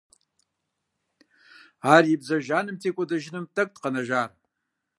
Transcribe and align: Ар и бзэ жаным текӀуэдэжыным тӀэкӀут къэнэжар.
Ар 1.93 2.03
и 2.13 2.15
бзэ 2.19 2.37
жаным 2.45 2.77
текӀуэдэжыным 2.81 3.45
тӀэкӀут 3.53 3.77
къэнэжар. 3.81 4.29